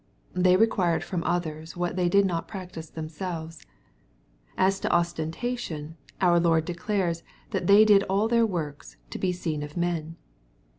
[0.33, 3.63] They required from others what they did not practice themselves.—
[4.67, 9.61] ^As to ostentation, our Lord declares that they did all their works" to be seen
[9.61, 10.15] of men."